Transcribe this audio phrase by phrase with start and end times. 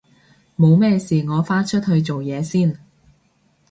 [0.57, 2.79] 冇咩事我返出去做嘢先